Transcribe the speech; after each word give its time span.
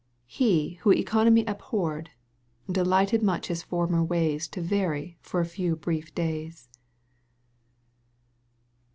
He 0.25 0.79
who 0.81 0.89
economy 0.91 1.45
abhorred. 1.45 2.09
Delighted 2.67 3.21
much 3.21 3.49
his 3.49 3.61
former 3.61 4.03
ways 4.03 4.47
To 4.47 4.59
vary 4.59 5.19
for 5.21 5.41
a 5.41 5.45
few 5.45 5.75
brief 5.75 6.15
days. 6.15 6.67